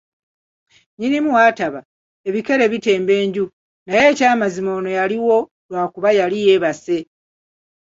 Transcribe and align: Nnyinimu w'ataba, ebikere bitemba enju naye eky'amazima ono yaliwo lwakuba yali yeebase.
Nnyinimu 0.93 1.29
w'ataba, 1.37 1.81
ebikere 2.27 2.63
bitemba 2.73 3.11
enju 3.23 3.45
naye 3.85 4.03
eky'amazima 4.11 4.69
ono 4.77 4.89
yaliwo 4.97 5.37
lwakuba 5.69 6.09
yali 6.19 6.37
yeebase. 6.45 6.97